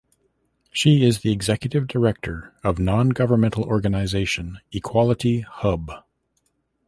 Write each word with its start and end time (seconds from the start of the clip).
She 0.71 1.05
is 1.05 1.19
the 1.19 1.31
executive 1.31 1.85
director 1.85 2.55
of 2.63 2.79
non 2.79 3.09
governmental 3.09 3.63
organisation 3.65 4.59
Equality 4.71 5.41
Hub. 5.41 5.91